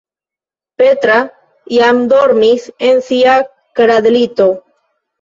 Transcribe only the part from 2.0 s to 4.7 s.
dormis en sia kradlito.